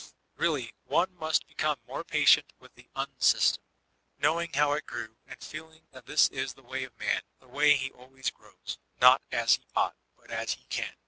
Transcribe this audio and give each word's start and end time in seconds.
Really 0.35 0.73
one 0.87 1.13
must 1.15 1.45
become 1.47 1.77
more 1.87 2.03
patient 2.03 2.53
with 2.57 2.73
the 2.73 2.89
''un 2.95 3.21
system," 3.21 3.61
knowing 4.17 4.51
how 4.53 4.71
it 4.73 4.87
grew, 4.87 5.17
and 5.27 5.39
feeling 5.39 5.83
that 5.91 6.07
this 6.07 6.27
b 6.27 6.43
the 6.43 6.63
way 6.63 6.83
of 6.85 6.97
Man,— 6.97 7.21
^the 7.39 7.47
way 7.47 7.75
he 7.75 7.91
always 7.91 8.31
grows,— 8.31 8.79
not 8.99 9.21
as 9.31 9.57
he 9.57 9.65
oi^gfat, 9.75 9.93
but 10.17 10.31
as 10.31 10.53
he 10.55 10.65
can. 10.69 10.95